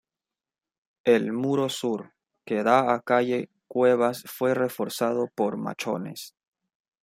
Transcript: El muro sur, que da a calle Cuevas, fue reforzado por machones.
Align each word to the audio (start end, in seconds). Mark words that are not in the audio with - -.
El 1.03 1.31
muro 1.31 1.69
sur, 1.69 1.99
que 2.43 2.63
da 2.63 2.91
a 2.95 3.03
calle 3.03 3.51
Cuevas, 3.67 4.23
fue 4.25 4.55
reforzado 4.55 5.27
por 5.35 5.57
machones. 5.57 6.33